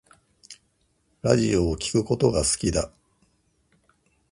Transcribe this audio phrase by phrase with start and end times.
[1.21, 2.91] ラジオを聴くことが好きだ